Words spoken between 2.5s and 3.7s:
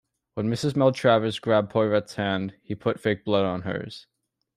he put fake blood on